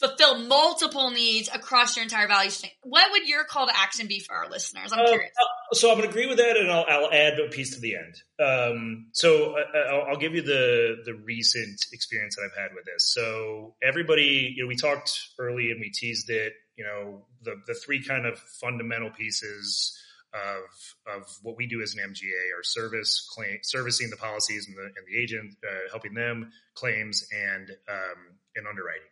[0.00, 2.70] fulfill multiple needs across your entire value chain.
[2.82, 4.92] What would your call to action be for our listeners?
[4.92, 5.30] I'm uh, curious.
[5.30, 7.80] Uh, so I'm going to agree with that, and I'll, I'll, add a piece to
[7.80, 8.16] the end.
[8.38, 12.74] Um, so uh, uh, I'll, I'll, give you the the recent experience that I've had
[12.74, 13.10] with this.
[13.10, 17.74] So everybody, you know, we talked early and we teased it you know the the
[17.74, 19.98] three kind of fundamental pieces
[20.34, 24.76] of of what we do as an MGA are service claim servicing the policies and
[24.76, 29.02] the and the agent uh, helping them claims and um, and underwriting.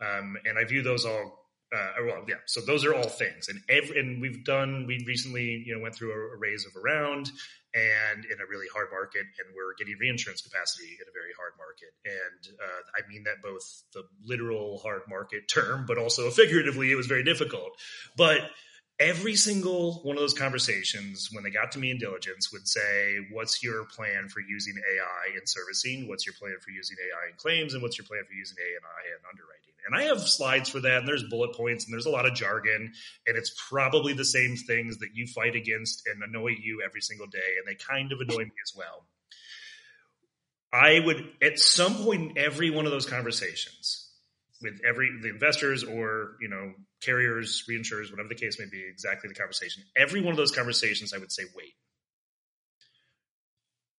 [0.00, 3.48] Um, and I view those all uh, well yeah so those are all things.
[3.48, 6.72] And every and we've done we recently you know went through a, a raise of
[6.76, 7.30] a round
[7.74, 11.52] and in a really hard market and we're getting reinsurance capacity in a very hard
[11.60, 11.92] market.
[12.04, 16.96] And uh, i mean that both the literal hard market term but also figuratively it
[16.96, 17.76] was very difficult.
[18.16, 18.50] But
[18.98, 23.18] every single one of those conversations when they got to me in diligence would say
[23.30, 26.08] what's your plan for using ai in servicing?
[26.08, 27.74] What's your plan for using ai in claims?
[27.74, 30.98] And what's your plan for using ai in underwriting and I have slides for that,
[30.98, 32.92] and there's bullet points, and there's a lot of jargon,
[33.26, 37.26] and it's probably the same things that you fight against and annoy you every single
[37.26, 39.06] day, and they kind of annoy me as well.
[40.72, 44.04] I would, at some point in every one of those conversations,
[44.60, 49.28] with every the investors or you know carriers, reinsurers, whatever the case may be, exactly
[49.28, 49.82] the conversation.
[49.96, 51.74] Every one of those conversations, I would say, wait.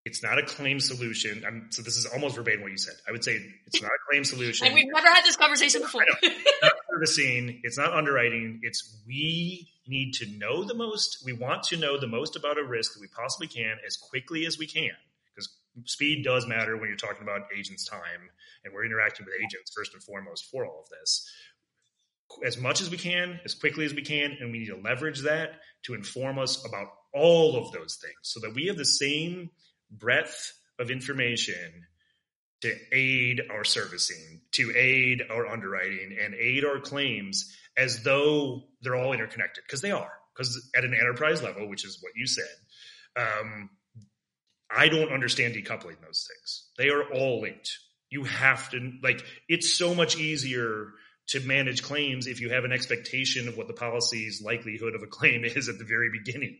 [0.09, 1.43] It's not a claim solution.
[1.45, 2.95] I'm, so this is almost verbatim what you said.
[3.07, 4.65] I would say it's not a claim solution.
[4.65, 6.03] and we've never had this conversation before.
[6.23, 7.61] it's not servicing.
[7.63, 8.61] It's not underwriting.
[8.63, 11.21] It's we need to know the most.
[11.23, 14.47] We want to know the most about a risk that we possibly can as quickly
[14.47, 14.89] as we can
[15.35, 15.47] because
[15.85, 18.31] speed does matter when you're talking about agents' time
[18.65, 21.31] and we're interacting with agents first and foremost for all of this.
[22.43, 25.21] As much as we can, as quickly as we can, and we need to leverage
[25.21, 29.51] that to inform us about all of those things so that we have the same
[29.91, 31.85] breadth of information
[32.61, 38.95] to aid our servicing, to aid our underwriting, and aid our claims as though they're
[38.95, 40.11] all interconnected because they are.
[40.35, 42.45] Because at an enterprise level, which is what you said,
[43.15, 43.69] um,
[44.69, 46.69] I don't understand decoupling those things.
[46.77, 47.71] They are all linked.
[48.09, 49.23] You have to like.
[49.47, 50.87] It's so much easier
[51.29, 55.07] to manage claims if you have an expectation of what the policy's likelihood of a
[55.07, 56.57] claim is at the very beginning,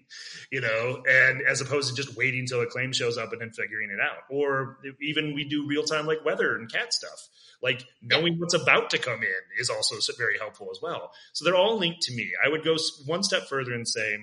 [0.52, 3.52] you know, and as opposed to just waiting until a claim shows up and then
[3.52, 4.24] figuring it out.
[4.30, 7.30] Or even we do real time like weather and cat stuff.
[7.62, 11.12] Like knowing what's about to come in is also very helpful as well.
[11.34, 12.32] So they're all linked to me.
[12.44, 14.18] I would go one step further and say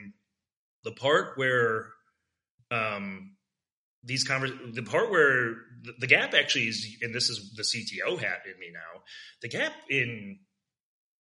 [0.85, 1.89] the part where
[2.71, 3.36] um,
[4.07, 8.19] these convers the part where the, the, gap actually is and this is the cto
[8.19, 9.03] hat in me now
[9.43, 10.39] the gap in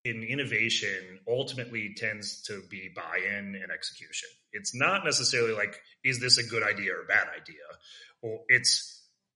[0.05, 4.29] in innovation ultimately tends to be buy-in and execution.
[4.53, 7.65] It's not necessarily like is this a good idea or a bad idea?
[8.23, 8.91] Or it's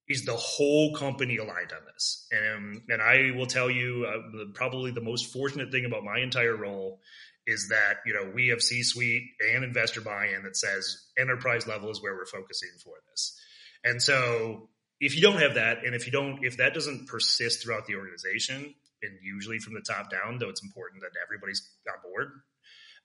[0.07, 2.27] is the whole company aligned on this?
[2.31, 6.55] And and i will tell you uh, probably the most fortunate thing about my entire
[6.55, 7.01] role
[7.49, 12.01] is that you know we have C-suite and investor buy-in that says enterprise level is
[12.01, 13.39] where we're focusing for this.
[13.83, 17.63] And so if you don't have that, and if you don't, if that doesn't persist
[17.63, 21.95] throughout the organization, and usually from the top down, though it's important that everybody's on
[22.03, 22.27] board,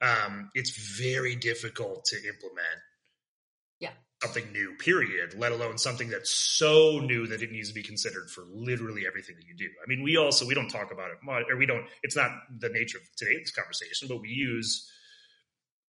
[0.02, 2.80] um, it's very difficult to implement
[3.80, 3.90] yeah.
[4.24, 8.30] Something new, period, let alone something that's so new that it needs to be considered
[8.30, 9.68] for literally everything that you do.
[9.82, 12.30] I mean, we also, we don't talk about it much, or we don't, it's not
[12.58, 14.90] the nature of today's conversation, but we use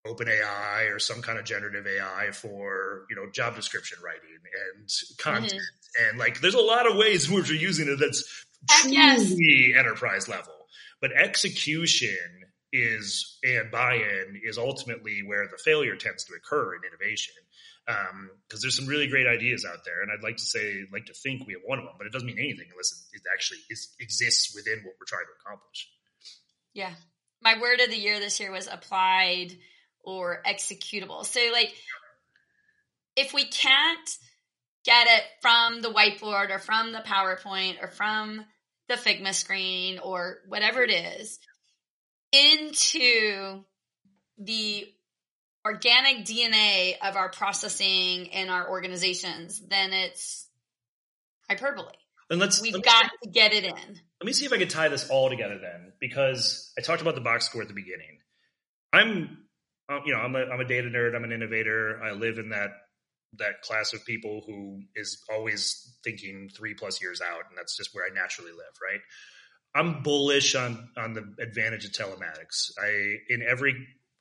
[0.06, 4.38] OpenAI or some kind of generative AI for you know job description writing
[4.76, 6.10] and content mm-hmm.
[6.10, 9.32] and like there's a lot of ways in which we're using it that's truly yes.
[9.76, 10.54] enterprise level,
[11.00, 12.16] but execution
[12.72, 17.34] is and buy-in is ultimately where the failure tends to occur in innovation
[17.86, 21.06] because um, there's some really great ideas out there, and I'd like to say, like
[21.06, 23.58] to think we have one of them, but it doesn't mean anything unless it, actually
[23.70, 25.88] is, exists within what we're trying to accomplish.
[26.74, 26.92] Yeah,
[27.42, 29.56] my word of the year this year was applied
[30.02, 31.24] or executable.
[31.24, 31.72] So, like,
[33.16, 34.10] if we can't
[34.84, 38.44] get it from the whiteboard or from the PowerPoint or from
[38.88, 41.38] the Figma screen or whatever it is
[42.32, 43.64] into
[44.38, 44.86] the
[45.66, 50.46] organic DNA of our processing in our organizations, then it's
[51.50, 51.92] hyperbole.
[52.30, 53.72] And let's we've let got to get it in.
[53.74, 57.16] Let me see if I can tie this all together then, because I talked about
[57.16, 58.18] the box score at the beginning.
[58.92, 59.38] I'm
[59.88, 61.14] um, you know, I'm a, I'm a data nerd.
[61.14, 62.00] I'm an innovator.
[62.02, 62.70] I live in that
[63.38, 67.90] that class of people who is always thinking three plus years out, and that's just
[67.92, 68.74] where I naturally live.
[68.82, 69.00] Right.
[69.74, 72.70] I'm bullish on on the advantage of telematics.
[72.80, 73.74] I in every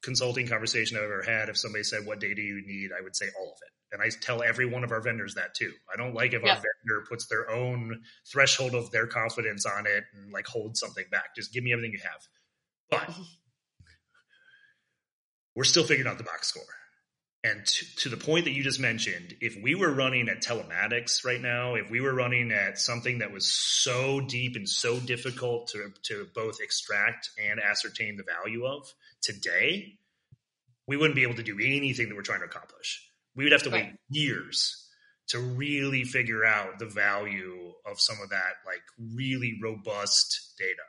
[0.05, 3.15] consulting conversation I've ever had, if somebody said, "What data do you need?" I would
[3.15, 3.71] say all of it.
[3.91, 5.73] And I tell every one of our vendors that too.
[5.91, 6.51] I don't like if yeah.
[6.51, 11.05] our vendor puts their own threshold of their confidence on it and like hold something
[11.11, 11.35] back.
[11.35, 12.21] Just give me everything you have.
[12.89, 13.15] But
[15.55, 16.63] we're still figuring out the box score.
[17.43, 21.23] And to, to, the point that you just mentioned, if we were running at telematics
[21.23, 25.67] right now, if we were running at something that was so deep and so difficult
[25.67, 28.91] to, to both extract and ascertain the value of
[29.25, 29.93] today,
[30.87, 33.09] we wouldn't be able to do anything that we're trying to accomplish.
[33.35, 34.87] We would have to wait years
[35.29, 38.81] to really figure out the value of some of that, like
[39.15, 40.87] really robust data.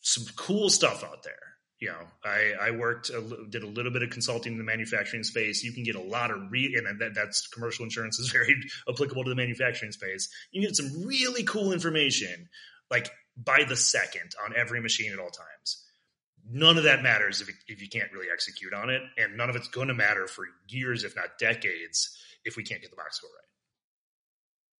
[0.00, 3.20] Some cool stuff out there you know, I, I worked, a,
[3.50, 5.64] did a little bit of consulting in the manufacturing space.
[5.64, 8.54] You can get a lot of re, and that, that's commercial insurance is very
[8.88, 10.28] applicable to the manufacturing space.
[10.52, 12.48] You can get some really cool information,
[12.88, 15.84] like by the second on every machine at all times.
[16.50, 19.48] None of that matters if, it, if you can't really execute on it, and none
[19.48, 22.96] of it's going to matter for years, if not decades, if we can't get the
[22.96, 23.48] box score right.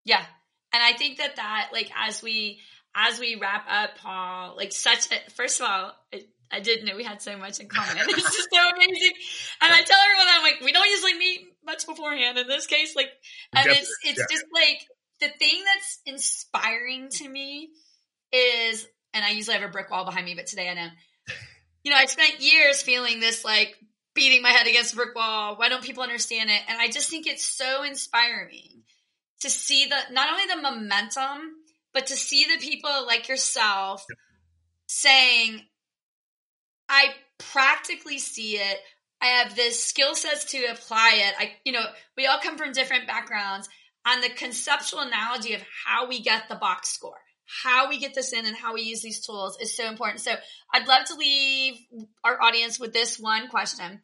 [0.05, 0.25] Yeah,
[0.73, 2.61] and I think that that like as we
[2.95, 6.97] as we wrap up, Paul, like such a first of all, it, I didn't know
[6.97, 7.97] we had so much in common.
[8.09, 9.13] It's just so amazing.
[9.63, 12.37] And I tell everyone, I'm like, we don't usually meet much beforehand.
[12.37, 13.09] In this case, like,
[13.55, 13.81] and Definitely.
[13.81, 14.87] it's it's just like
[15.21, 17.71] the thing that's inspiring to me
[18.33, 20.93] is, and I usually have a brick wall behind me, but today I don't.
[21.85, 23.77] You know, I spent years feeling this like
[24.15, 25.57] beating my head against a brick wall.
[25.57, 26.61] Why don't people understand it?
[26.69, 28.85] And I just think it's so inspiring
[29.41, 31.57] to see the not only the momentum,
[31.93, 34.05] but to see the people like yourself
[34.87, 35.63] saying,
[36.89, 38.79] I practically see it.
[39.21, 41.35] I have this skill sets to apply it.
[41.39, 41.85] I, you know,
[42.17, 43.69] we all come from different backgrounds
[44.07, 47.21] on the conceptual analogy of how we get the box score,
[47.63, 50.21] how we get this in and how we use these tools is so important.
[50.21, 50.33] So
[50.73, 51.75] I'd love to leave
[52.25, 54.01] our audience with this one question.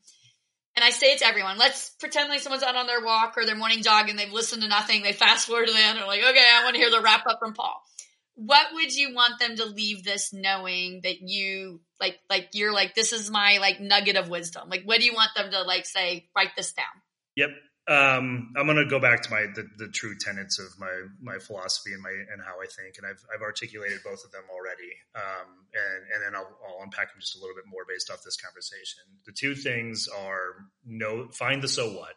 [0.76, 1.58] And I say it to everyone.
[1.58, 4.62] Let's pretend like someone's out on their walk or their morning jog and they've listened
[4.62, 5.02] to nothing.
[5.02, 5.98] They fast forward to the end.
[5.98, 7.82] They're like, okay, I want to hear the wrap up from Paul.
[8.34, 12.94] What would you want them to leave this knowing that you like, like you're like,
[12.94, 14.68] this is my like nugget of wisdom.
[14.68, 16.86] Like, what do you want them to like say, write this down?
[17.34, 17.48] Yep.
[17.88, 21.38] Um, I'm going to go back to my the, the, true tenets of my my
[21.38, 24.92] philosophy and my and how I think, and I've I've articulated both of them already,
[25.16, 28.22] um, and and then I'll, I'll unpack them just a little bit more based off
[28.22, 29.04] this conversation.
[29.24, 32.12] The two things are no find the so what.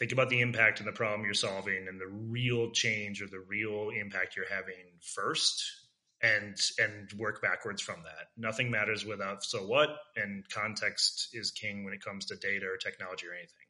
[0.00, 3.44] Think about the impact and the problem you're solving, and the real change or the
[3.46, 5.62] real impact you're having first,
[6.20, 8.34] and and work backwards from that.
[8.36, 12.76] Nothing matters without so what, and context is king when it comes to data or
[12.76, 13.67] technology or anything.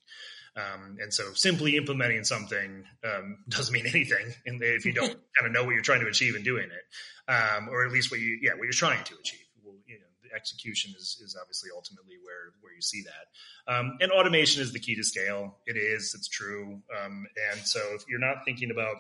[0.58, 5.52] Um, and so simply implementing something um, doesn't mean anything if you don't kind of
[5.52, 8.38] know what you're trying to achieve in doing it, um, or at least what you
[8.42, 9.44] yeah what you're trying to achieve.
[9.62, 13.72] Well, you know, the execution is is obviously ultimately where where you see that.
[13.72, 15.58] Um, and automation is the key to scale.
[15.66, 16.14] It is.
[16.16, 16.82] It's true.
[16.98, 18.96] Um, and so if you're not thinking about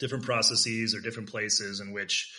[0.00, 2.32] different processes or different places in which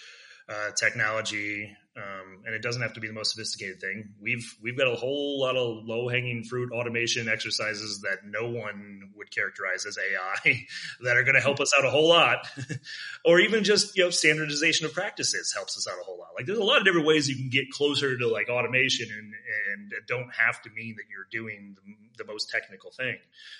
[0.49, 4.13] uh, technology, um, and it doesn't have to be the most sophisticated thing.
[4.19, 9.11] We've we've got a whole lot of low hanging fruit automation exercises that no one
[9.15, 10.65] would characterize as AI
[11.03, 12.47] that are going to help us out a whole lot,
[13.25, 16.29] or even just you know standardization of practices helps us out a whole lot.
[16.35, 19.33] Like there's a lot of different ways you can get closer to like automation, and
[19.73, 23.17] and don't have to mean that you're doing the, the most technical thing.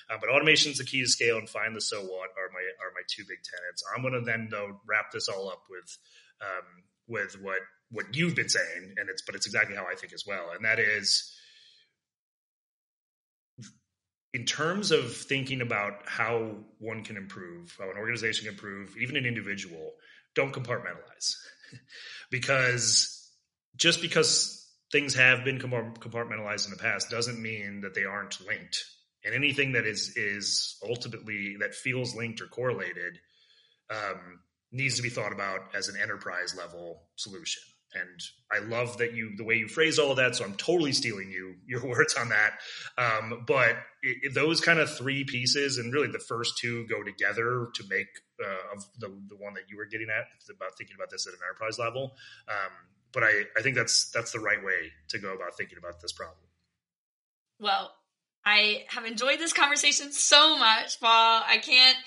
[0.10, 2.62] Uh, but automation is the key to scale, and find the so what are my
[2.82, 3.84] are my two big tenets.
[3.96, 5.98] I'm going to then though wrap this all up with
[6.42, 7.60] um, with what
[7.92, 10.66] what you've been saying, and it's but it's exactly how I think as well, and
[10.66, 11.34] that is
[14.34, 19.16] in terms of thinking about how one can improve, how an organization can improve, even
[19.16, 19.94] an individual,
[20.36, 21.36] don't compartmentalize.
[22.32, 23.32] because
[23.76, 28.84] just because things have been compartmentalized in the past doesn't mean that they aren't linked.
[29.26, 33.20] And anything that is is ultimately that feels linked or correlated
[33.90, 34.40] um,
[34.72, 37.62] needs to be thought about as an enterprise level solution.
[37.94, 40.36] And I love that you the way you phrase all of that.
[40.36, 42.60] So I'm totally stealing you your words on that.
[42.98, 47.70] Um, but it, those kind of three pieces, and really the first two go together
[47.74, 48.08] to make
[48.44, 51.34] uh, of the the one that you were getting at about thinking about this at
[51.34, 52.14] an enterprise level.
[52.48, 52.72] Um,
[53.12, 56.12] but I I think that's that's the right way to go about thinking about this
[56.12, 56.38] problem.
[57.60, 57.92] Well,
[58.46, 61.42] I have enjoyed this conversation so much, Paul.
[61.46, 61.98] I can't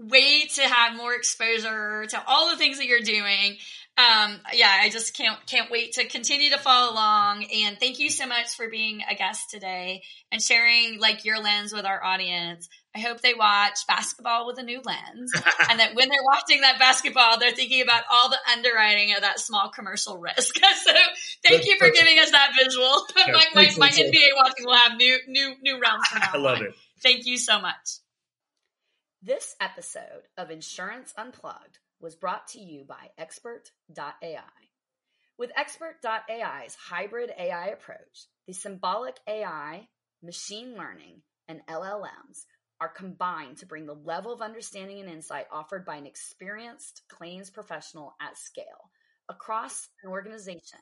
[0.00, 3.58] wait to have more exposure to all the things that you're doing.
[3.98, 7.44] Um, yeah, I just can't can't wait to continue to follow along.
[7.44, 11.72] And thank you so much for being a guest today and sharing like your lens
[11.72, 12.68] with our audience.
[12.94, 15.32] I hope they watch basketball with a new lens,
[15.70, 19.38] and that when they're watching that basketball, they're thinking about all the underwriting of that
[19.38, 20.56] small commercial risk.
[20.84, 20.92] so,
[21.44, 23.06] thank you for giving us that visual.
[23.16, 26.04] Yeah, my my, my NBA watching will have new new new realms.
[26.12, 26.66] I love on.
[26.66, 26.74] it.
[27.02, 28.00] Thank you so much.
[29.22, 34.40] This episode of Insurance Unplugged was brought to you by Expert.ai.
[35.36, 39.88] With Expert.ai's hybrid AI approach, the symbolic AI,
[40.22, 42.46] machine learning, and LLMs
[42.80, 47.50] are combined to bring the level of understanding and insight offered by an experienced claims
[47.50, 48.90] professional at scale
[49.28, 50.80] across an organization.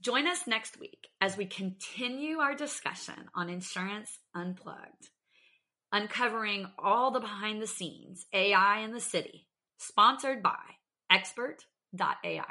[0.00, 5.10] Join us next week as we continue our discussion on Insurance Unplugged
[5.92, 9.46] uncovering all the behind the scenes AI in the city,
[9.78, 10.58] sponsored by
[11.10, 12.44] expert.ai.